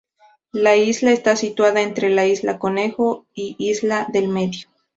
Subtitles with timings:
[0.53, 4.67] La isla está situada entre la isla Conejo y isla del Medio.